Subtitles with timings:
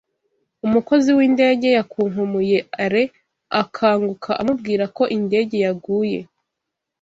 [0.65, 3.13] Umukozi windege yakunkumuye Alain
[3.61, 6.19] akanguka amubwira ko indege yaguye.